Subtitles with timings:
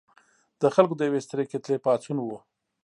[0.61, 2.29] د خلکو د یوې سترې کتلې پاڅون و.